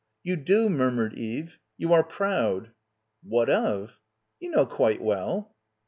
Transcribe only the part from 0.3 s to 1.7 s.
do," murmured Eve.